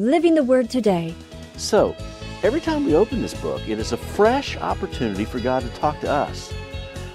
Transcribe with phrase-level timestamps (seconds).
[0.00, 1.14] Living the Word Today.
[1.58, 1.94] So,
[2.42, 6.00] every time we open this book, it is a fresh opportunity for God to talk
[6.00, 6.54] to us.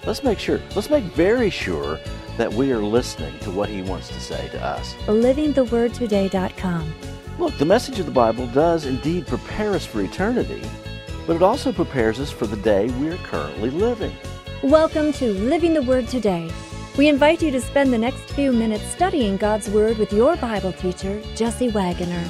[0.05, 1.99] Let's make sure, let's make very sure
[2.37, 4.93] that we are listening to what He wants to say to us.
[5.07, 6.93] LivingTheWordToday.com.
[7.39, 10.61] Look, the message of the Bible does indeed prepare us for eternity,
[11.25, 14.13] but it also prepares us for the day we are currently living.
[14.61, 16.51] Welcome to Living the Word Today.
[16.99, 20.73] We invite you to spend the next few minutes studying God's Word with your Bible
[20.73, 22.23] teacher, Jesse Wagoner.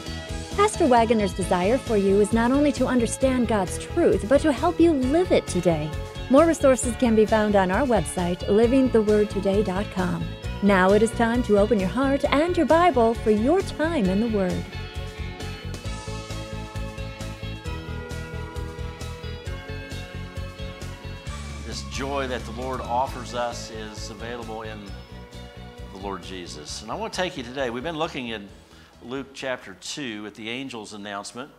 [0.55, 4.79] Pastor Wagoner's desire for you is not only to understand God's truth, but to help
[4.79, 5.91] you live it today.
[6.29, 10.25] More resources can be found on our website, livingthewordtoday.com.
[10.63, 14.21] Now it is time to open your heart and your Bible for your time in
[14.21, 14.63] the Word.
[21.67, 24.79] This joy that the Lord offers us is available in
[25.91, 26.81] the Lord Jesus.
[26.81, 27.69] And I want to take you today.
[27.69, 28.47] We've been looking in
[29.05, 31.51] Luke chapter 2 at the angel's announcement.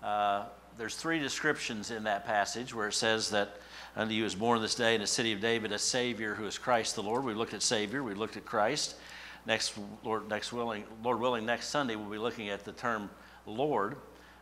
[0.00, 0.44] Uh,
[0.78, 3.58] there's three descriptions in that passage where it says that
[3.96, 6.56] unto you is born this day in the city of David a Savior who is
[6.56, 7.24] Christ the Lord.
[7.24, 8.94] We looked at Savior, we looked at Christ.
[9.44, 13.10] Next, Lord, next willing, Lord willing, next Sunday we'll be looking at the term
[13.44, 13.96] Lord.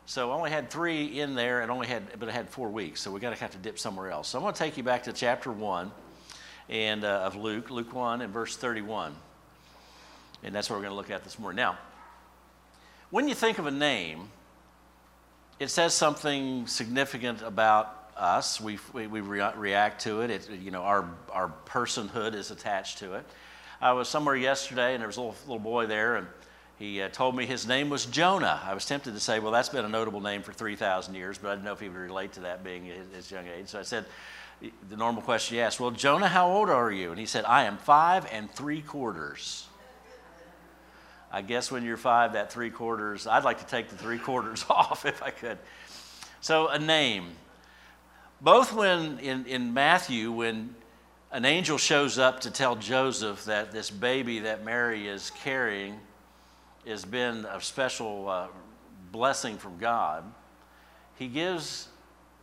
[0.05, 3.01] So I only had three in there, and only had, but I had four weeks.
[3.01, 4.29] So we got to have to dip somewhere else.
[4.29, 5.91] So I'm going to take you back to chapter one,
[6.69, 9.15] and uh, of Luke, Luke one and verse 31,
[10.43, 11.57] and that's what we're going to look at this morning.
[11.57, 11.79] Now,
[13.13, 14.31] when you think of a name,
[15.61, 18.59] it says something significant about us.
[18.59, 20.31] We, we, we rea- react to it.
[20.31, 20.49] it.
[20.51, 23.27] You know, our, our personhood is attached to it.
[23.83, 26.27] I was somewhere yesterday, and there was a little, little boy there, and
[26.79, 28.63] he uh, told me his name was Jonah.
[28.65, 31.49] I was tempted to say, well, that's been a notable name for 3,000 years, but
[31.49, 33.69] I didn't know if he would relate to that being his, his young age.
[33.69, 34.07] So I said,
[34.89, 37.11] the normal question you ask, well, Jonah, how old are you?
[37.11, 39.67] And he said, I am five and three quarters.
[41.33, 44.67] I guess when you're five, that three quarters, I'd like to take the three quarters
[44.71, 45.59] off if I could.
[46.43, 47.29] So, a name.
[48.41, 50.75] Both when in, in Matthew, when
[51.31, 55.99] an angel shows up to tell Joseph that this baby that Mary is carrying
[56.87, 58.49] has been a special uh,
[59.11, 60.25] blessing from God,
[61.15, 61.89] he gives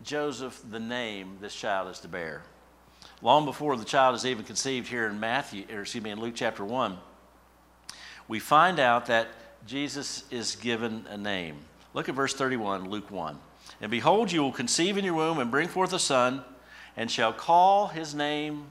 [0.02, 2.42] Joseph the name this child is to bear.
[3.22, 6.36] Long before the child is even conceived here in Matthew, or excuse me, in Luke
[6.36, 6.98] chapter 1,
[8.30, 9.28] we find out that
[9.68, 11.58] Jesus is given a name.
[11.94, 13.38] Look at verse 31, Luke 1.
[13.82, 16.44] And behold, you will conceive in your womb and bring forth a son,
[16.96, 18.66] and shall call his name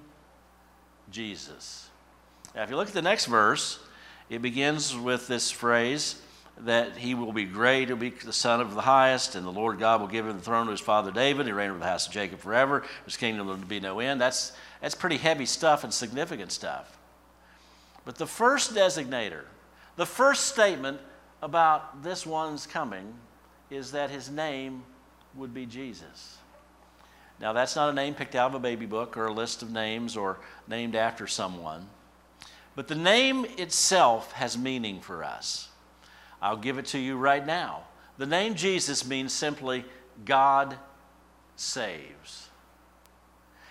[1.11, 1.91] Jesus.
[2.55, 3.81] Now, if you look at the next verse,
[4.31, 6.21] it begins with this phrase
[6.61, 9.79] that he will be great, he'll be the Son of the highest, and the Lord
[9.79, 11.47] God will give him the throne of his father David.
[11.47, 12.85] He reign over the house of Jacob forever.
[13.05, 14.21] His kingdom will be no end.
[14.21, 16.98] That's, that's pretty heavy stuff and significant stuff.
[18.09, 19.43] But the first designator,
[19.97, 20.99] the first statement
[21.43, 23.13] about this one's coming
[23.69, 24.85] is that his name
[25.35, 26.39] would be Jesus.
[27.39, 29.71] Now, that's not a name picked out of a baby book or a list of
[29.71, 31.87] names or named after someone.
[32.75, 35.69] But the name itself has meaning for us.
[36.41, 37.83] I'll give it to you right now.
[38.17, 39.85] The name Jesus means simply
[40.25, 40.79] God
[41.57, 42.48] saves.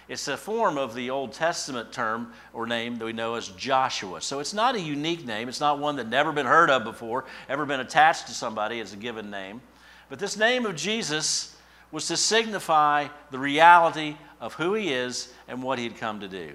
[0.07, 4.21] It's a form of the Old Testament term or name that we know as Joshua.
[4.21, 5.49] So it's not a unique name.
[5.49, 8.93] It's not one that never been heard of before, ever been attached to somebody as
[8.93, 9.61] a given name.
[10.09, 11.57] But this name of Jesus
[11.91, 16.27] was to signify the reality of who he is and what he had come to
[16.27, 16.53] do.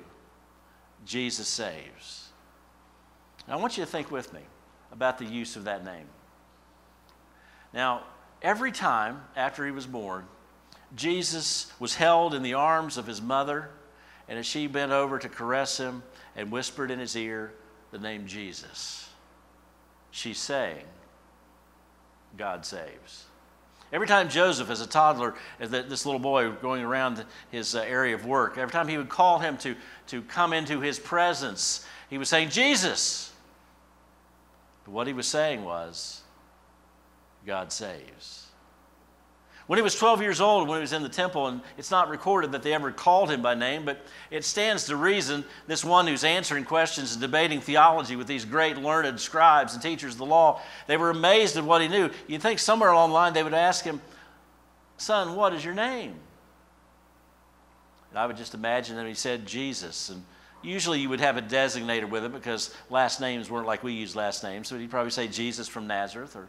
[1.04, 2.28] Jesus saves.
[3.46, 4.40] Now, I want you to think with me
[4.92, 6.06] about the use of that name.
[7.74, 8.04] Now,
[8.40, 10.24] every time after he was born,
[10.94, 13.70] Jesus was held in the arms of his mother,
[14.28, 16.02] and as she bent over to caress him
[16.36, 17.52] and whispered in his ear
[17.90, 19.08] the name Jesus,
[20.10, 20.84] she's saying,
[22.36, 23.24] God saves.
[23.92, 28.14] Every time Joseph, as a toddler, as this little boy going around his uh, area
[28.14, 29.76] of work, every time he would call him to,
[30.06, 33.32] to come into his presence, he was saying, Jesus.
[34.84, 36.22] But what he was saying was,
[37.46, 38.46] God saves.
[39.68, 42.08] When he was 12 years old, when he was in the temple, and it's not
[42.08, 46.06] recorded that they ever called him by name, but it stands to reason this one
[46.06, 50.26] who's answering questions and debating theology with these great learned scribes and teachers of the
[50.26, 52.10] law, they were amazed at what he knew.
[52.26, 54.00] You'd think somewhere along the line they would ask him,
[54.96, 56.14] Son, what is your name?
[58.10, 60.10] And I would just imagine that he said Jesus.
[60.10, 60.22] And
[60.60, 64.14] usually you would have a designator with it because last names weren't like we use
[64.14, 64.68] last names.
[64.68, 66.48] So he'd probably say Jesus from Nazareth or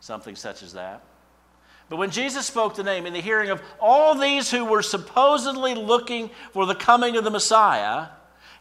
[0.00, 1.02] something such as that.
[1.88, 5.74] But when Jesus spoke the name in the hearing of all these who were supposedly
[5.74, 8.08] looking for the coming of the Messiah,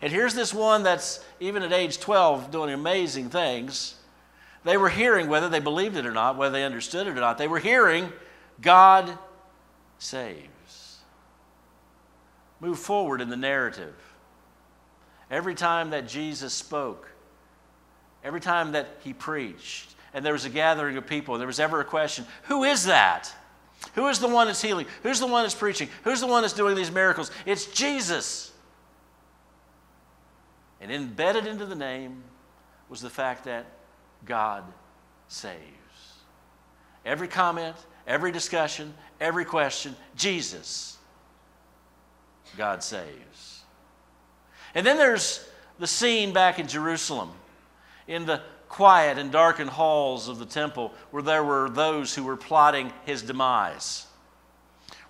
[0.01, 3.95] and here's this one that's even at age 12 doing amazing things,
[4.63, 7.37] They were hearing, whether they believed it or not, whether they understood it or not,
[7.37, 8.11] they were hearing
[8.61, 9.17] God
[9.99, 10.97] saves.
[12.59, 13.95] Move forward in the narrative.
[15.29, 17.09] Every time that Jesus spoke,
[18.23, 21.59] every time that he preached, and there was a gathering of people, and there was
[21.59, 23.33] ever a question who is that?
[23.93, 24.87] Who is the one that's healing?
[25.03, 25.89] Who's the one that's preaching?
[26.03, 27.31] Who's the one that's doing these miracles?
[27.45, 28.51] It's Jesus.
[30.81, 32.23] And embedded into the name
[32.89, 33.65] was the fact that
[34.25, 34.63] God
[35.27, 35.57] saves.
[37.05, 37.75] Every comment,
[38.05, 40.97] every discussion, every question, Jesus,
[42.57, 43.63] God saves.
[44.75, 45.47] And then there's
[45.79, 47.31] the scene back in Jerusalem
[48.07, 52.37] in the quiet and darkened halls of the temple where there were those who were
[52.37, 54.05] plotting his demise.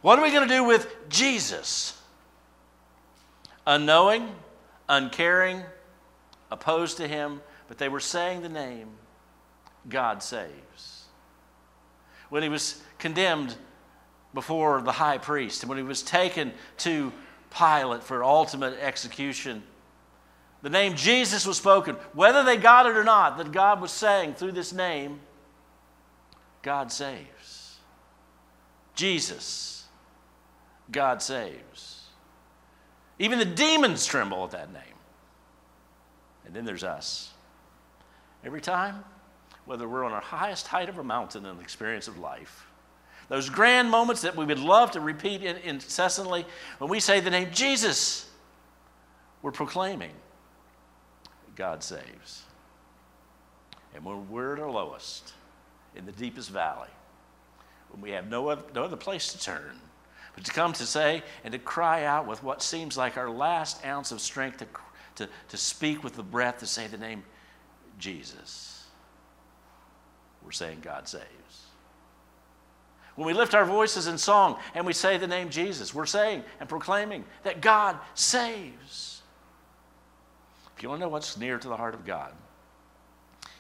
[0.02, 2.00] What are we going to do with Jesus?
[3.66, 4.30] Unknowing,
[4.88, 5.64] uncaring,
[6.52, 8.90] opposed to him, but they were saying the name
[9.90, 11.06] God saves.
[12.30, 13.56] When he was condemned
[14.34, 17.12] before the high priest, and when he was taken to
[17.50, 19.64] Pilate for ultimate execution,
[20.62, 24.34] the name Jesus was spoken, whether they got it or not, that God was saying
[24.34, 25.20] through this name,
[26.62, 27.78] God saves.
[28.96, 29.86] Jesus,
[30.92, 32.06] God saves.
[33.20, 34.82] Even the demons tremble at that name.
[36.46, 37.32] And then there's us.
[38.44, 39.04] Every time,
[39.66, 42.66] whether we're on our highest height of a mountain in the experience of life,
[43.30, 46.46] those grand moments that we would love to repeat incessantly,
[46.78, 48.30] when we say the name Jesus,
[49.42, 50.12] we're proclaiming
[51.58, 52.44] God saves.
[53.94, 55.34] And when we're at our lowest,
[55.96, 56.90] in the deepest valley,
[57.90, 59.80] when we have no other, no other place to turn,
[60.36, 63.84] but to come to say and to cry out with what seems like our last
[63.84, 64.68] ounce of strength to,
[65.16, 67.24] to, to speak with the breath to say the name
[67.98, 68.86] Jesus,
[70.44, 71.26] we're saying God saves.
[73.16, 76.44] When we lift our voices in song and we say the name Jesus, we're saying
[76.60, 79.17] and proclaiming that God saves.
[80.78, 82.34] If you want to know what's near to the heart of God,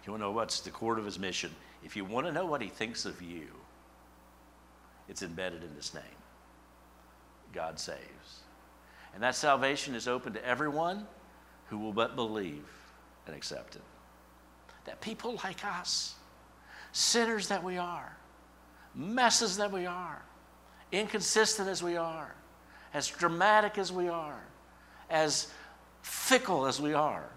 [0.05, 1.53] you want to know what's the core of his mission,
[1.83, 3.47] if you want to know what he thinks of you,
[5.09, 6.03] it's embedded in this name
[7.53, 8.41] God saves.
[9.13, 11.07] And that salvation is open to everyone
[11.69, 12.65] who will but believe
[13.25, 13.81] and accept it.
[14.85, 16.15] That people like us,
[16.91, 18.15] sinners that we are,
[18.93, 20.21] messes that we are,
[20.91, 22.35] inconsistent as we are,
[22.93, 24.39] as dramatic as we are,
[25.09, 25.51] as
[26.07, 27.29] fickle as we are,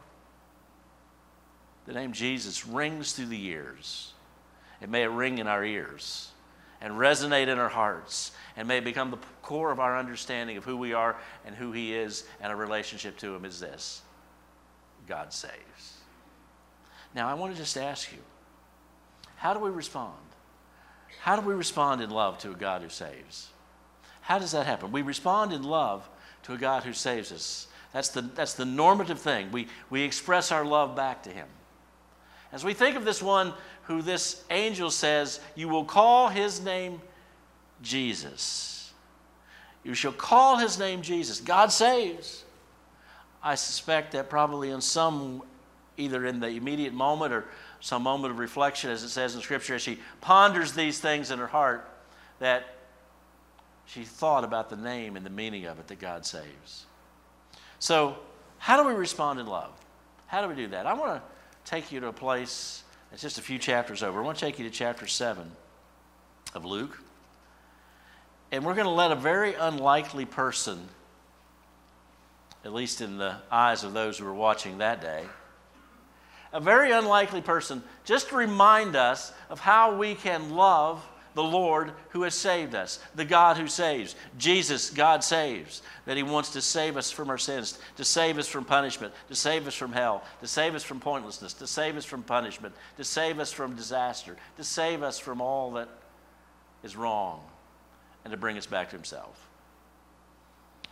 [1.87, 4.12] the name Jesus rings through the years.
[4.81, 6.31] And may it ring in our ears
[6.81, 10.64] and resonate in our hearts and may it become the core of our understanding of
[10.64, 14.02] who we are and who He is and our relationship to Him is this
[15.06, 15.99] God saves.
[17.14, 18.19] Now, I want to just ask you
[19.37, 20.14] how do we respond?
[21.20, 23.49] How do we respond in love to a God who saves?
[24.22, 24.93] How does that happen?
[24.93, 26.08] We respond in love
[26.44, 27.67] to a God who saves us.
[27.92, 29.50] That's the, that's the normative thing.
[29.50, 31.46] We, we express our love back to Him.
[32.52, 33.52] As we think of this one
[33.84, 37.00] who this angel says, You will call his name
[37.82, 38.92] Jesus.
[39.84, 41.40] You shall call his name Jesus.
[41.40, 42.44] God saves.
[43.42, 45.43] I suspect that probably in some,
[45.96, 47.46] either in the immediate moment or
[47.81, 51.38] some moment of reflection, as it says in Scripture, as she ponders these things in
[51.38, 51.88] her heart,
[52.40, 52.74] that
[53.86, 56.84] she thought about the name and the meaning of it that God saves.
[57.81, 58.17] So,
[58.58, 59.72] how do we respond in love?
[60.27, 60.87] How do we do that?
[60.87, 61.22] I want to
[61.70, 64.20] take you to a place that's just a few chapters over.
[64.20, 65.51] I want to take you to chapter 7
[66.55, 67.01] of Luke.
[68.53, 70.89] And we're going to let a very unlikely person,
[72.65, 75.25] at least in the eyes of those who were watching that day,
[76.53, 81.03] a very unlikely person, just remind us of how we can love
[81.34, 84.17] the Lord who has saved us, the God who saves.
[84.39, 88.49] Jesus, God saves, that He wants to save us from our sins, to save us
[88.49, 92.05] from punishment, to save us from hell, to save us from pointlessness, to save us
[92.05, 95.89] from punishment, to save us from disaster, to save us from all that
[96.82, 97.43] is wrong,
[98.25, 99.49] and to bring us back to Himself.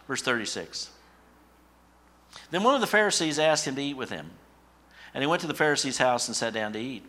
[0.06, 0.90] Verse 36.
[2.50, 4.30] Then one of the Pharisees asked him to eat with him.
[5.14, 7.04] And he went to the Pharisee's house and sat down to eat.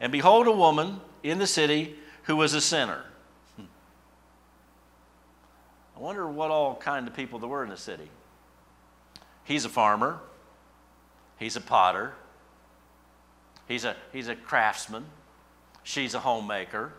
[0.00, 3.04] And behold, a woman in the city who was a sinner.
[3.56, 3.64] Hmm.
[5.96, 8.08] I wonder what all kind of people there were in the city.
[9.44, 10.20] He's a farmer.
[11.38, 12.12] He's a potter.
[13.66, 15.04] He's a, he's a craftsman.
[15.82, 16.92] She's a homemaker.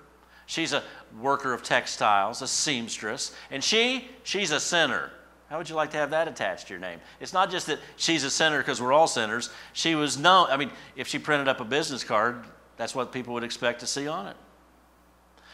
[0.46, 0.84] She's a
[1.22, 3.34] worker of textiles, a seamstress.
[3.50, 5.12] And she, she's a sinner.
[5.50, 7.00] How would you like to have that attached to your name?
[7.20, 9.52] It's not just that she's a sinner because we're all sinners.
[9.74, 12.44] She was known, I mean, if she printed up a business card,
[12.76, 14.36] that's what people would expect to see on it.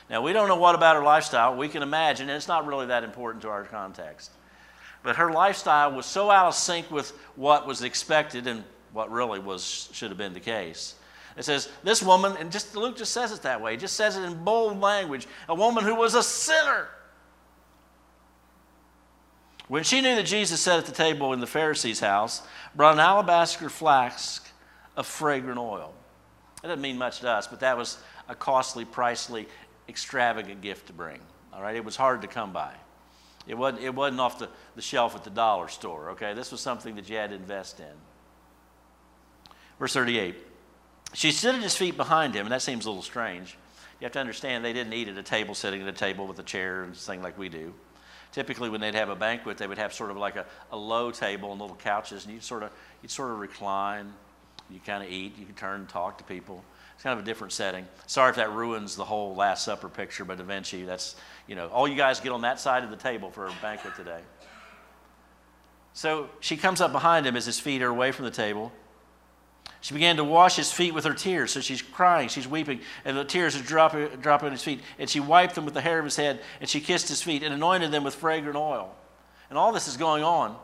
[0.09, 1.55] Now, we don't know what about her lifestyle.
[1.55, 4.31] We can imagine, and it's not really that important to our context.
[5.03, 9.39] But her lifestyle was so out of sync with what was expected and what really
[9.39, 10.95] was should have been the case.
[11.37, 14.23] It says, this woman, and just Luke just says it that way, just says it
[14.23, 16.87] in bold language, a woman who was a sinner.
[19.67, 22.41] When she knew that Jesus sat at the table in the Pharisee's house,
[22.75, 24.49] brought an alabaster flask
[24.97, 25.93] of fragrant oil.
[26.61, 29.45] That doesn't mean much to us, but that was a costly, pricely,
[29.89, 31.19] extravagant gift to bring.
[31.53, 32.73] All right, it was hard to come by.
[33.47, 36.33] It wasn't, it wasn't off the, the shelf at the dollar store, okay?
[36.33, 37.85] This was something that you had to invest in.
[39.79, 40.35] Verse 38.
[41.13, 43.57] She stood at his feet behind him, and that seems a little strange.
[43.99, 46.37] You have to understand they didn't eat at a table, sitting at a table with
[46.39, 47.73] a chair and thing like we do.
[48.31, 51.09] Typically, when they'd have a banquet, they would have sort of like a, a low
[51.09, 54.13] table and little couches, and you'd sort of you'd sort of recline.
[54.69, 55.37] You kind of eat.
[55.39, 56.63] You could turn and talk to people.
[56.99, 57.87] It's kind of a different setting.
[58.07, 61.15] Sorry if that ruins the whole Last Supper picture, but Da Vinci, that's,
[61.47, 63.95] you know, all you guys get on that side of the table for a banquet
[63.95, 64.19] today.
[65.93, 68.73] So she comes up behind him as his feet are away from the table.
[69.79, 71.51] She began to wash his feet with her tears.
[71.51, 74.81] So she's crying, she's weeping, and the tears are dropping, dropping on his feet.
[74.97, 77.43] And she wiped them with the hair of his head, and she kissed his feet
[77.43, 78.93] and anointed them with fragrant oil.
[79.49, 80.57] And all this is going on.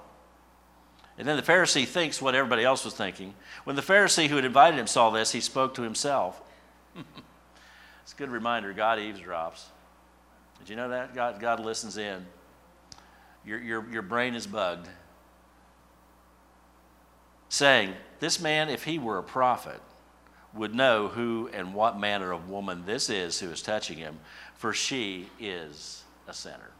[1.18, 3.34] And then the Pharisee thinks what everybody else was thinking.
[3.64, 6.42] When the Pharisee who had invited him saw this, he spoke to himself.
[8.04, 9.64] it's a good reminder God eavesdrops.
[10.60, 11.16] Did you know that?
[11.16, 12.26] God, God listens in.
[13.46, 14.88] Your, your, your brain is bugged
[17.56, 19.80] saying, This man, if he were a prophet,
[20.54, 24.20] would know who and what manner of woman this is who is touching him,
[24.56, 26.72] for she is a sinner.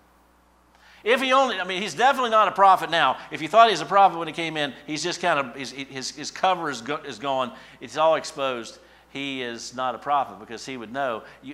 [1.06, 3.18] If he only, I mean, he's definitely not a prophet now.
[3.30, 5.56] If you thought he was a prophet when he came in, he's just kind of,
[5.56, 8.80] his, his, his cover is, go, is gone, it's all exposed.
[9.12, 11.22] He is not a prophet because he would know.
[11.44, 11.54] You,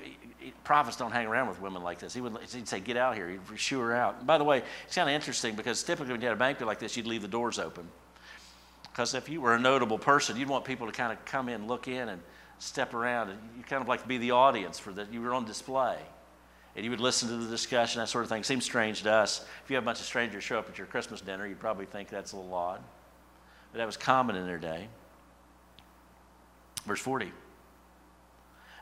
[0.64, 2.14] prophets don't hang around with women like this.
[2.14, 3.30] He would he'd say, Get out here.
[3.30, 4.20] He'd shoo her out.
[4.20, 6.66] And by the way, it's kind of interesting because typically when you had a banquet
[6.66, 7.88] like this, you'd leave the doors open.
[8.84, 11.68] Because if you were a notable person, you'd want people to kind of come in,
[11.68, 12.22] look in, and
[12.60, 13.30] step around.
[13.30, 15.14] And you kind of like to be the audience for that.
[15.14, 15.98] You were on display.
[16.76, 18.44] And you would listen to the discussion, that sort of thing.
[18.44, 19.46] Seems strange to us.
[19.64, 21.86] If you have a bunch of strangers show up at your Christmas dinner, you'd probably
[21.86, 22.82] think that's a little odd.
[23.72, 24.88] But that was common in their day.
[26.86, 27.32] Verse 40.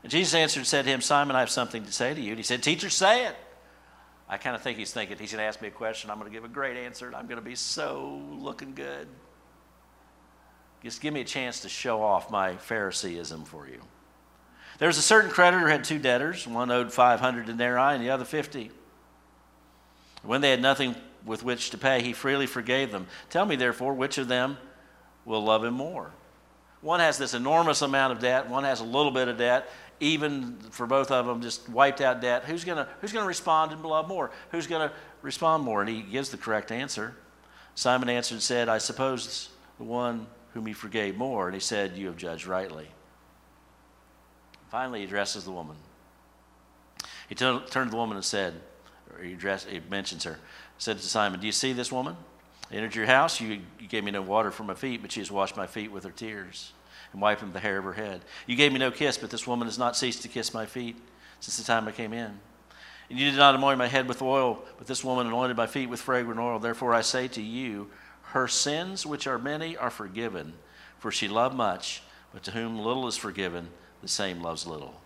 [0.02, 2.30] And Jesus answered and said to him, Simon, I have something to say to you.
[2.30, 3.36] And he said, Teacher, say it.
[4.28, 6.08] I kind of think he's thinking, he's going to ask me a question.
[6.08, 9.08] I'm going to give a great answer, and I'm going to be so looking good.
[10.84, 13.80] Just give me a chance to show off my Phariseeism for you.
[14.80, 16.48] There was a certain creditor who had two debtors.
[16.48, 18.70] One owed 500 denarii and the other 50.
[20.22, 23.06] When they had nothing with which to pay, he freely forgave them.
[23.28, 24.56] Tell me, therefore, which of them
[25.26, 26.12] will love him more?
[26.80, 29.68] One has this enormous amount of debt, one has a little bit of debt.
[30.02, 32.44] Even for both of them, just wiped out debt.
[32.46, 34.30] Who's going to who's gonna respond and love more?
[34.50, 35.82] Who's going to respond more?
[35.82, 37.14] And he gives the correct answer.
[37.74, 41.48] Simon answered and said, I suppose the one whom he forgave more.
[41.48, 42.88] And he said, You have judged rightly.
[44.70, 45.76] Finally, he addresses the woman.
[47.28, 48.54] He turned to the woman and said,
[49.12, 50.38] or he, addressed, he mentions her,
[50.78, 52.16] said to Simon, Do you see this woman?
[52.70, 53.40] I entered your house.
[53.40, 55.90] You, you gave me no water for my feet, but she has washed my feet
[55.90, 56.72] with her tears
[57.12, 58.20] and wiped them the hair of her head.
[58.46, 60.96] You gave me no kiss, but this woman has not ceased to kiss my feet
[61.40, 62.38] since the time I came in.
[63.08, 65.88] And you did not anoint my head with oil, but this woman anointed my feet
[65.88, 66.60] with fragrant oil.
[66.60, 67.90] Therefore I say to you,
[68.22, 70.52] her sins, which are many, are forgiven,
[71.00, 73.68] for she loved much, but to whom little is forgiven,
[74.02, 75.00] the same loves little.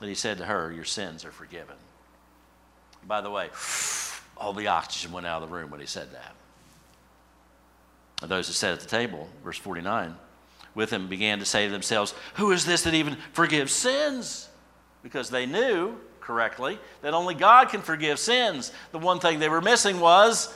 [0.00, 1.76] And he said to her, Your sins are forgiven.
[3.06, 3.50] By the way,
[4.36, 6.34] all the oxygen went out of the room when he said that.
[8.22, 10.14] And those that sat at the table, verse 49,
[10.74, 14.48] with him began to say to themselves, Who is this that even forgives sins?
[15.02, 18.72] Because they knew correctly that only God can forgive sins.
[18.92, 20.52] The one thing they were missing was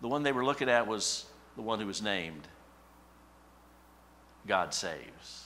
[0.00, 2.46] the one they were looking at was the one who was named
[4.46, 5.41] God saves.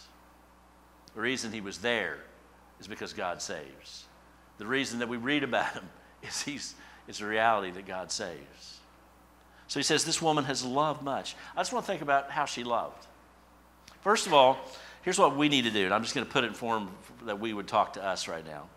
[1.16, 2.18] The reason he was there
[2.78, 4.04] is because God saves.
[4.58, 5.88] The reason that we read about him
[6.22, 6.74] is he's
[7.08, 8.80] it's a reality that God saves.
[9.68, 11.34] So he says, This woman has loved much.
[11.56, 13.06] I just want to think about how she loved.
[14.02, 14.58] First of all,
[15.02, 16.90] here's what we need to do, and I'm just going to put it in form
[17.24, 18.68] that we would talk to us right now.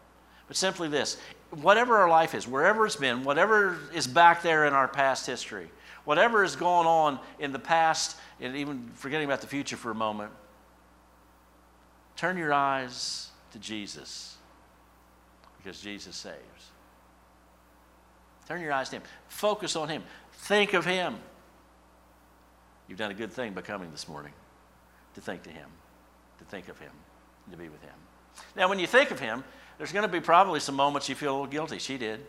[0.48, 1.18] But simply this
[1.52, 5.70] whatever our life is, wherever it's been, whatever is back there in our past history,
[6.06, 9.96] whatever is going on in the past, and even forgetting about the future for a
[9.96, 10.32] moment,
[12.20, 14.36] turn your eyes to Jesus
[15.58, 16.72] because Jesus saves.
[18.46, 19.04] Turn your eyes to Him.
[19.30, 20.04] Focus on Him.
[20.34, 21.16] Think of Him.
[22.90, 24.34] You've done a good thing by coming this morning
[25.16, 25.70] to think to Him,
[26.40, 26.92] to think of Him.
[27.52, 27.94] to be with Him.
[28.56, 29.46] Now, when you think of Him,
[29.78, 31.80] there's going to be probably some moments you feel a little guilty.
[31.80, 32.20] She did.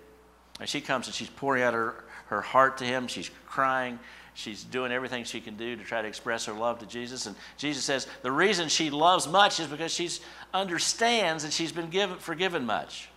[0.61, 3.09] And she comes and she's pouring out her, her heart to Him.
[3.09, 3.99] She's crying.
[4.41, 7.27] She's doing everything she can do to try to express her love to Jesus.
[7.27, 10.09] And Jesus says the reason she loves much is because she
[10.55, 13.11] understands that she's been given, forgiven much.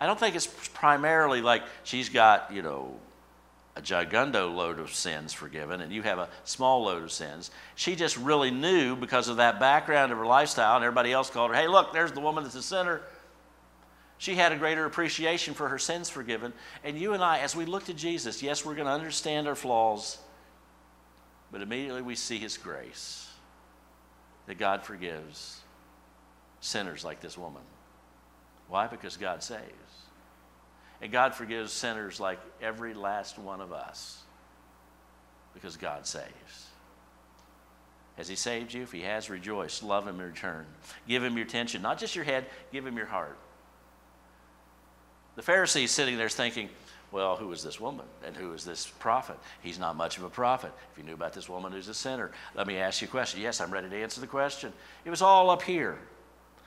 [0.00, 2.94] I don't think it's primarily like she's got, you know,
[3.74, 7.50] a gigundo load of sins forgiven and you have a small load of sins.
[7.74, 11.50] She just really knew because of that background of her lifestyle, and everybody else called
[11.50, 13.00] her, hey, look, there's the woman that's a sinner.
[14.18, 16.52] She had a greater appreciation for her sins forgiven.
[16.84, 19.56] And you and I, as we look to Jesus, yes, we're going to understand our
[19.56, 20.18] flaws,
[21.50, 23.28] but immediately we see his grace
[24.46, 25.60] that God forgives
[26.60, 27.62] sinners like this woman.
[28.68, 28.86] Why?
[28.86, 29.62] Because God saves.
[31.00, 34.22] And God forgives sinners like every last one of us
[35.54, 36.66] because God saves.
[38.16, 38.82] Has He saved you?
[38.82, 39.82] If He has, rejoice.
[39.82, 40.66] Love Him in return.
[41.06, 43.38] Give Him your attention, not just your head, give Him your heart.
[45.36, 46.68] The Pharisees sitting there thinking,
[47.10, 49.38] well, who is this woman and who is this prophet?
[49.62, 50.72] He's not much of a prophet.
[50.92, 53.40] If you knew about this woman who's a sinner, let me ask you a question.
[53.40, 54.72] Yes, I'm ready to answer the question.
[55.04, 55.98] It was all up here.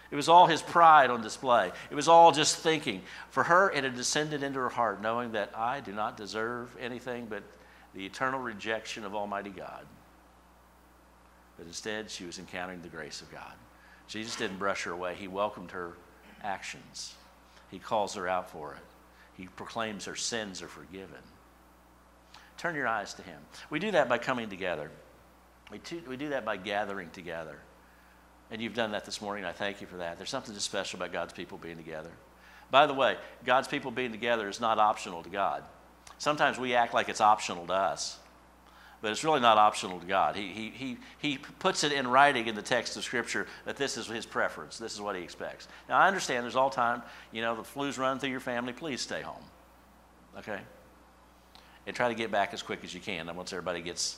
[0.09, 1.71] It was all his pride on display.
[1.89, 3.01] It was all just thinking.
[3.29, 7.27] For her, it had descended into her heart, knowing that I do not deserve anything
[7.29, 7.43] but
[7.93, 9.85] the eternal rejection of Almighty God.
[11.57, 13.53] But instead, she was encountering the grace of God.
[14.07, 15.93] Jesus didn't brush her away, he welcomed her
[16.43, 17.15] actions,
[17.69, 18.90] he calls her out for it.
[19.41, 21.17] He proclaims her sins are forgiven.
[22.57, 23.39] Turn your eyes to him.
[23.71, 24.91] We do that by coming together.
[25.71, 27.57] We, we do that by gathering together.
[28.51, 29.43] And you've done that this morning.
[29.43, 30.17] I thank you for that.
[30.17, 32.11] There's something just special about God's people being together.
[32.69, 35.63] By the way, God's people being together is not optional to God.
[36.19, 38.19] Sometimes we act like it's optional to us,
[39.01, 40.35] but it's really not optional to God.
[40.35, 43.97] He, he, he, he puts it in writing in the text of Scripture that this
[43.97, 44.77] is his preference.
[44.77, 45.67] This is what he expects.
[45.89, 48.73] Now, I understand there's all time, you know, the flu's run through your family.
[48.73, 49.43] Please stay home.
[50.37, 50.59] Okay?
[51.87, 54.17] And try to get back as quick as you can once everybody gets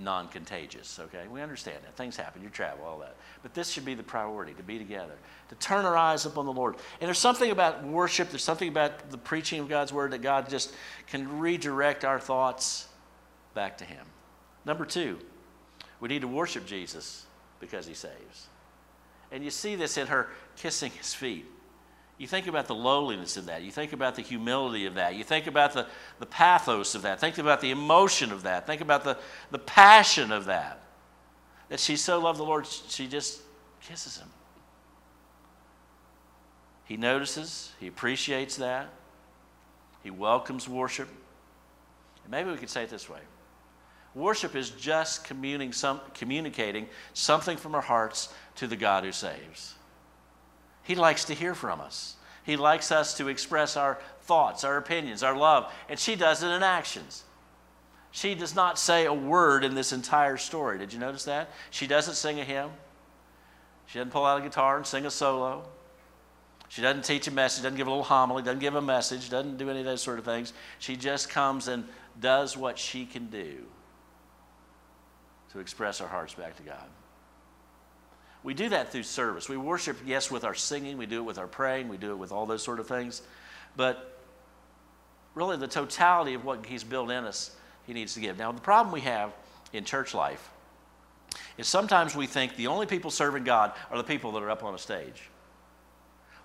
[0.00, 1.26] non contagious, okay?
[1.28, 1.96] We understand that.
[1.96, 3.16] Things happen, you travel, all that.
[3.42, 5.14] But this should be the priority to be together,
[5.48, 6.76] to turn our eyes upon the Lord.
[7.00, 10.48] And there's something about worship, there's something about the preaching of God's word that God
[10.48, 10.74] just
[11.08, 12.87] can redirect our thoughts
[13.58, 14.06] back to Him.
[14.64, 15.18] Number two,
[15.98, 17.26] we need to worship Jesus
[17.58, 18.46] because He saves.
[19.32, 21.44] And you see this in her kissing His feet.
[22.18, 23.62] You think about the lowliness of that.
[23.62, 25.16] You think about the humility of that.
[25.16, 25.88] You think about the,
[26.20, 27.18] the pathos of that.
[27.18, 28.64] Think about the emotion of that.
[28.64, 29.18] Think about the,
[29.50, 30.80] the passion of that.
[31.68, 33.42] That she so loved the Lord, she just
[33.80, 34.28] kisses him.
[36.84, 38.88] He notices, he appreciates that,
[40.04, 41.08] he welcomes worship.
[42.22, 43.20] And maybe we could say it this way
[44.18, 49.74] worship is just communicating, some, communicating something from our hearts to the God who saves.
[50.82, 52.16] He likes to hear from us.
[52.44, 56.48] He likes us to express our thoughts, our opinions, our love, and she does it
[56.48, 57.24] in actions.
[58.10, 60.78] She does not say a word in this entire story.
[60.78, 61.50] Did you notice that?
[61.70, 62.70] She doesn't sing a hymn.
[63.86, 65.66] She doesn't pull out a guitar and sing a solo.
[66.70, 69.56] She doesn't teach a message, doesn't give a little homily, doesn't give a message, doesn't
[69.58, 70.52] do any of those sort of things.
[70.78, 71.84] She just comes and
[72.18, 73.66] does what she can do
[75.52, 76.86] to express our hearts back to God.
[78.42, 79.48] We do that through service.
[79.48, 82.16] We worship, yes, with our singing, we do it with our praying, we do it
[82.16, 83.22] with all those sort of things.
[83.76, 84.18] But
[85.34, 87.54] really, the totality of what He's built in us,
[87.86, 88.38] He needs to give.
[88.38, 89.32] Now, the problem we have
[89.72, 90.50] in church life
[91.56, 94.62] is sometimes we think the only people serving God are the people that are up
[94.62, 95.28] on a stage.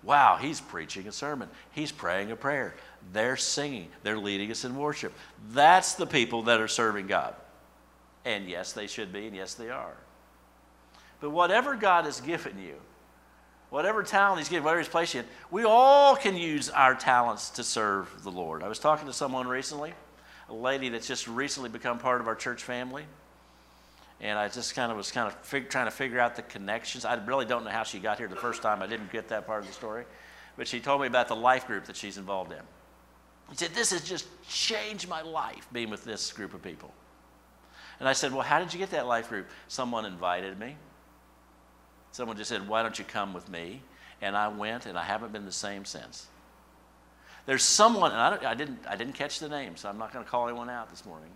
[0.01, 1.47] Wow, he's preaching a sermon.
[1.71, 2.75] He's praying a prayer.
[3.13, 3.87] They're singing.
[4.03, 5.13] They're leading us in worship.
[5.51, 7.35] That's the people that are serving God.
[8.25, 9.95] And yes, they should be, and yes, they are.
[11.19, 12.75] But whatever God has given you,
[13.69, 17.49] whatever talent He's given, whatever He's placed you in, we all can use our talents
[17.51, 18.63] to serve the Lord.
[18.63, 19.93] I was talking to someone recently,
[20.49, 23.05] a lady that's just recently become part of our church family.
[24.21, 27.03] And I just kind of was kind of fig- trying to figure out the connections.
[27.03, 28.81] I really don't know how she got here the first time.
[28.81, 30.05] I didn't get that part of the story.
[30.55, 32.59] But she told me about the life group that she's involved in.
[33.51, 36.93] She said, This has just changed my life being with this group of people.
[38.03, 39.47] And I said, Well, how did you get that life group?
[39.69, 40.75] Someone invited me.
[42.11, 43.81] Someone just said, Why don't you come with me?
[44.21, 46.27] And I went, and I haven't been the same since.
[47.45, 50.25] There's someone, and I, I didn't, I didn't catch the name, so I'm not going
[50.25, 51.29] to call anyone out this morning.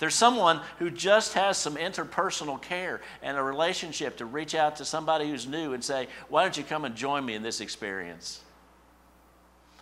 [0.00, 4.84] There's someone who just has some interpersonal care and a relationship to reach out to
[4.84, 8.40] somebody who's new and say, Why don't you come and join me in this experience?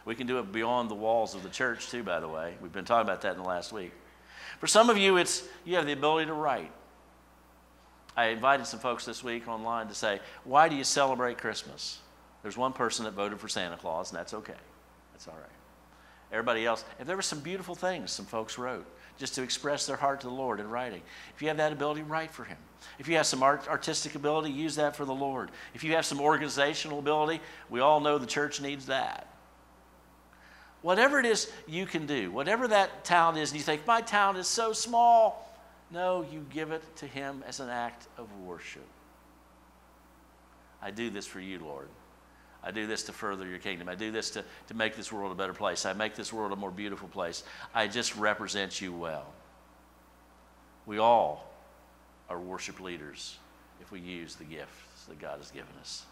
[0.05, 2.57] We can do it beyond the walls of the church, too, by the way.
[2.61, 3.93] We've been talking about that in the last week.
[4.59, 6.73] For some of you, it's you have the ability to write.
[8.17, 11.99] I invited some folks this week online to say, Why do you celebrate Christmas?
[12.43, 14.55] There's one person that voted for Santa Claus, and that's okay.
[15.13, 15.51] That's all right.
[16.33, 18.87] Everybody else, if there were some beautiful things some folks wrote
[19.19, 21.03] just to express their heart to the Lord in writing.
[21.35, 22.59] If you have that ability, write for Him.
[22.99, 25.51] If you have some art, artistic ability, use that for the Lord.
[25.75, 27.41] If you have some organizational ability,
[27.71, 29.27] we all know the church needs that.
[30.83, 34.39] Whatever it is you can do, whatever that talent is, and you think, my talent
[34.39, 35.47] is so small,
[35.91, 38.87] no, you give it to Him as an act of worship.
[40.83, 41.89] I do this for you, Lord.
[42.63, 43.89] I do this to further your kingdom.
[43.89, 45.87] I do this to, to make this world a better place.
[45.87, 47.45] I make this world a more beautiful place.
[47.73, 49.27] I just represent you well.
[50.85, 51.49] We all
[52.29, 53.39] are worship leaders
[53.81, 56.05] if we use the gifts that God has given us.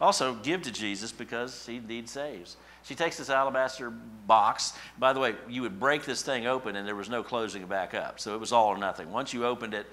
[0.00, 2.56] Also, give to Jesus because he indeed saves.
[2.84, 4.74] She takes this alabaster box.
[4.98, 7.68] By the way, you would break this thing open and there was no closing it
[7.68, 8.20] back up.
[8.20, 9.10] So it was all or nothing.
[9.10, 9.86] Once you opened it,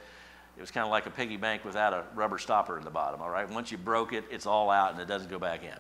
[0.58, 3.22] it was kind of like a piggy bank without a rubber stopper in the bottom,
[3.22, 3.50] all right?
[3.50, 5.78] Once you broke it, it's all out and it doesn't go back in.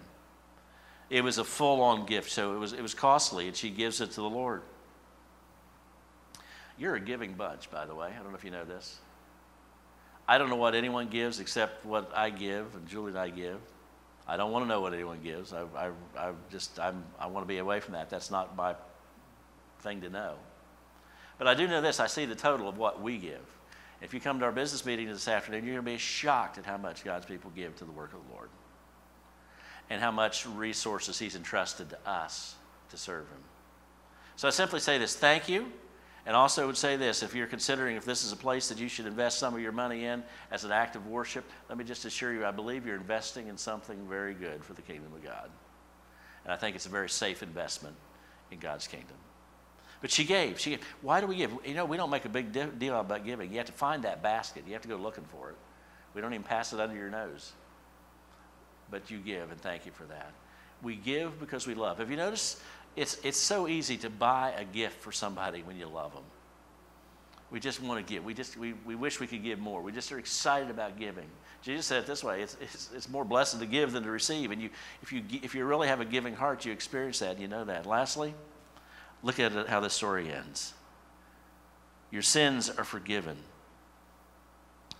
[1.09, 3.99] It was a full on gift, so it was, it was costly, and she gives
[3.99, 4.61] it to the Lord.
[6.77, 8.07] You're a giving bunch, by the way.
[8.07, 8.97] I don't know if you know this.
[10.27, 13.59] I don't know what anyone gives except what I give and Julie and I give.
[14.31, 15.51] I don't want to know what anyone gives.
[15.51, 18.09] I, I, I just I'm, I want to be away from that.
[18.09, 18.75] That's not my
[19.81, 20.35] thing to know.
[21.37, 21.99] But I do know this.
[21.99, 23.41] I see the total of what we give.
[24.01, 26.65] If you come to our business meeting this afternoon, you're going to be shocked at
[26.65, 28.47] how much God's people give to the work of the Lord
[29.89, 32.55] and how much resources He's entrusted to us
[32.91, 33.43] to serve Him.
[34.37, 35.73] So I simply say this thank you.
[36.25, 38.77] And also I would say this if you're considering if this is a place that
[38.77, 41.83] you should invest some of your money in as an act of worship, let me
[41.83, 45.23] just assure you, I believe you're investing in something very good for the kingdom of
[45.23, 45.49] God.
[46.43, 47.95] And I think it's a very safe investment
[48.51, 49.17] in God's kingdom.
[50.01, 50.59] But she gave.
[50.59, 50.81] She gave.
[51.01, 51.51] Why do we give?
[51.63, 53.51] You know, we don't make a big deal about giving.
[53.51, 54.63] You have to find that basket.
[54.65, 55.55] You have to go looking for it.
[56.15, 57.53] We don't even pass it under your nose
[58.91, 60.33] but you give, and thank you for that.
[60.83, 61.97] We give because we love.
[61.97, 62.59] Have you noticed?
[62.95, 66.23] It's, it's so easy to buy a gift for somebody when you love them.
[67.49, 68.23] We just want to give.
[68.23, 69.81] We just we, we wish we could give more.
[69.81, 71.27] We just are excited about giving.
[71.61, 74.51] Jesus said it this way: it's, it's, it's more blessed to give than to receive.
[74.51, 74.69] And you,
[75.01, 77.31] if you if you really have a giving heart, you experience that.
[77.31, 77.85] and You know that.
[77.85, 78.33] Lastly,
[79.21, 80.73] look at how the story ends.
[82.09, 83.37] Your sins are forgiven.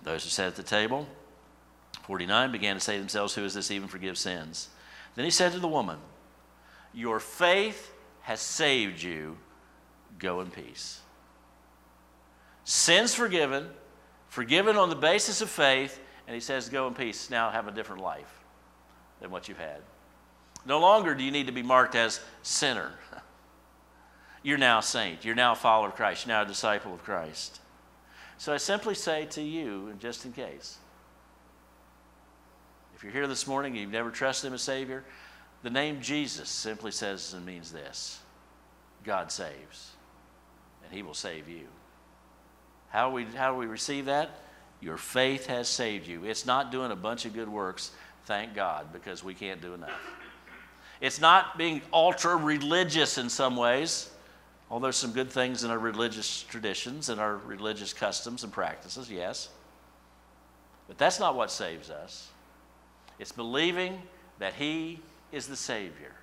[0.04, 1.08] Those who sat at the table
[2.04, 4.70] 49 began to say to themselves, Who is this even forgive sins?
[5.16, 5.98] Then he said to the woman,
[6.94, 9.38] Your faith has saved you.
[10.20, 11.00] Go in peace.
[12.64, 13.68] Sins forgiven,
[14.28, 17.30] forgiven on the basis of faith, and he says, Go in peace.
[17.30, 18.44] Now have a different life
[19.20, 19.82] than what you've had.
[20.66, 22.92] No longer do you need to be marked as sinner.
[24.44, 25.26] You're now a saint.
[25.26, 26.26] You're now a follower of Christ.
[26.26, 27.60] You're now a disciple of Christ.
[28.38, 30.78] So I simply say to you, just in case,
[32.96, 35.04] if you're here this morning and you've never trusted Him as Savior,
[35.64, 38.20] the name Jesus simply says and means this
[39.04, 39.92] God saves,
[40.84, 41.68] and He will save you.
[42.90, 44.30] How do we, how do we receive that?
[44.82, 46.26] Your faith has saved you.
[46.26, 47.92] It's not doing a bunch of good works,
[48.26, 49.92] thank God, because we can't do enough.
[51.00, 54.10] It's not being ultra religious in some ways,
[54.70, 59.10] although there's some good things in our religious traditions and our religious customs and practices,
[59.10, 59.50] yes.
[60.88, 62.30] But that's not what saves us.
[63.20, 64.02] It's believing
[64.40, 65.00] that He
[65.32, 66.14] is the Savior.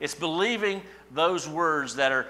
[0.00, 2.26] It's believing those words that are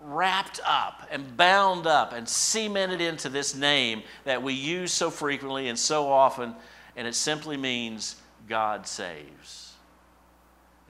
[0.00, 5.68] wrapped up and bound up and cemented into this name that we use so frequently
[5.68, 6.54] and so often,
[6.96, 8.16] and it simply means
[8.48, 9.72] God saves.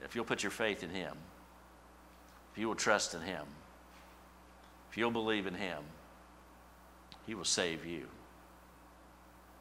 [0.03, 1.15] If you'll put your faith in Him,
[2.51, 3.45] if you will trust in Him,
[4.91, 5.79] if you'll believe in Him,
[7.25, 8.05] He will save you.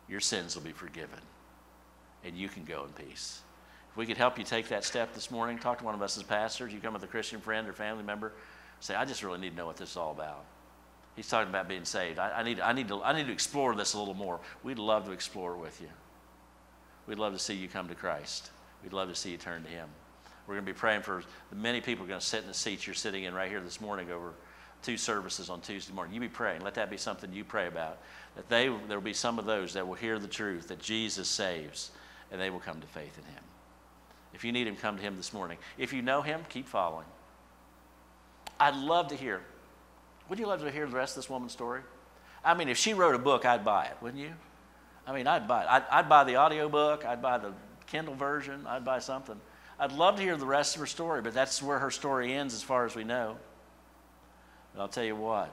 [0.09, 1.21] Your sins will be forgiven
[2.25, 3.43] and you can go in peace.
[3.95, 6.17] If we could help you take that step this morning, talk to one of us
[6.17, 6.73] as pastors.
[6.73, 8.33] You come with a Christian friend or family member,
[8.81, 10.45] say, I just really need to know what this is all about.
[11.15, 12.19] He's talking about being saved.
[12.19, 14.41] I, I, need, I, need to, I need to explore this a little more.
[14.65, 15.87] We'd love to explore it with you.
[17.07, 18.51] We'd love to see you come to Christ.
[18.83, 19.89] We'd love to see you turn to Him.
[20.49, 22.49] We're going to be praying for the many people who are going to sit in
[22.49, 24.33] the seats you're sitting in right here this morning over
[24.83, 26.13] two services on Tuesday morning.
[26.13, 26.63] You be praying.
[26.63, 27.99] Let that be something you pray about.
[28.35, 31.29] That they there will be some of those that will hear the truth that Jesus
[31.29, 31.93] saves
[32.33, 33.43] and they will come to faith in him.
[34.35, 35.59] If you need him, come to him this morning.
[35.79, 37.07] If you know him, keep following.
[38.59, 39.43] I'd love to hear.
[40.29, 41.83] Would you love to hear the rest of this woman's story?
[42.45, 44.33] I mean, if she wrote a book, I'd buy it, wouldn't you?
[45.07, 45.69] I mean, I'd buy it.
[45.69, 47.53] I'd, I'd buy the audio book, I'd buy the
[47.87, 49.41] Kindle version, I'd buy something.
[49.79, 52.55] I'd love to hear the rest of her story, but that's where her story ends
[52.55, 53.37] as far as we know.
[54.75, 55.53] But I'll tell you what,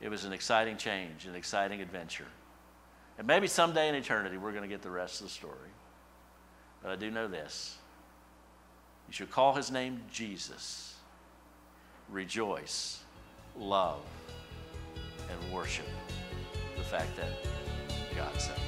[0.00, 2.26] it was an exciting change, an exciting adventure.
[3.18, 5.70] And maybe someday in eternity we're going to get the rest of the story.
[6.82, 7.76] But I do know this
[9.08, 10.94] you should call his name Jesus,
[12.10, 13.00] rejoice,
[13.58, 14.00] love,
[15.30, 15.86] and worship
[16.76, 17.28] the fact that
[18.16, 18.58] God saved.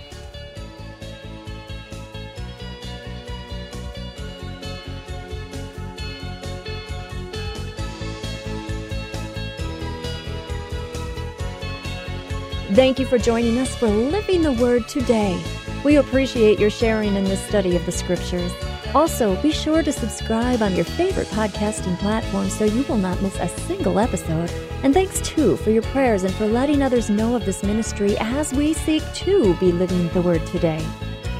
[12.74, 15.40] Thank you for joining us for Living the Word today.
[15.84, 18.52] We appreciate your sharing in this study of the Scriptures.
[18.94, 23.38] Also, be sure to subscribe on your favorite podcasting platform so you will not miss
[23.38, 24.50] a single episode.
[24.82, 28.54] And thanks too for your prayers and for letting others know of this ministry as
[28.54, 30.84] we seek to be living the Word today.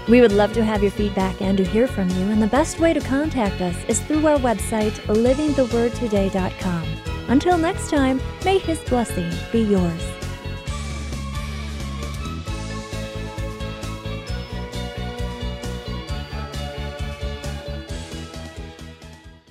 [0.08, 2.78] We would love to have your feedback and to hear from you, and the best
[2.78, 6.84] way to contact us is through our website, livingthewordtoday.com.
[7.28, 10.02] Until next time, may His blessing be yours.